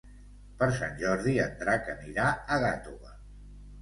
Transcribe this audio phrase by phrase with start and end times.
[0.61, 2.25] Per Sant Jordi en Drac anirà
[2.57, 3.15] a Gàtova.